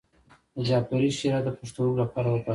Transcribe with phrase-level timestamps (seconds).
[0.55, 2.49] د جعفری شیره د پښتورګو لپاره وکاروئ